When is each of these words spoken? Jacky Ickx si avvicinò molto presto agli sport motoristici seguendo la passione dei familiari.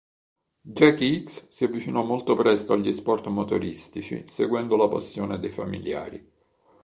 Jacky 0.65 1.17
Ickx 1.19 1.45
si 1.49 1.63
avvicinò 1.63 2.01
molto 2.03 2.33
presto 2.35 2.73
agli 2.73 2.91
sport 2.91 3.27
motoristici 3.27 4.23
seguendo 4.25 4.75
la 4.75 4.87
passione 4.87 5.37
dei 5.37 5.51
familiari. 5.51 6.31